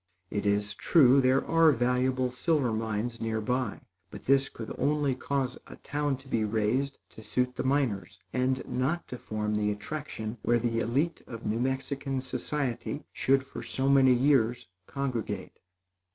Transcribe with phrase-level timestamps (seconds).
[0.31, 5.59] It is true there are valuable silver mines near by; but this could only cause
[5.67, 10.39] a town to be raised to suit the miners and not to form the attraction
[10.41, 15.59] where the élite of New Mexican society should for so many years congregate.